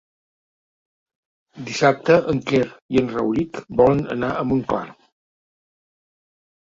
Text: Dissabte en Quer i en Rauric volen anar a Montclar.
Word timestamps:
Dissabte 1.67 2.17
en 2.33 2.41
Quer 2.51 2.63
i 2.95 3.03
en 3.03 3.13
Rauric 3.17 3.61
volen 3.83 4.03
anar 4.17 4.35
a 4.41 4.49
Montclar. 4.53 4.85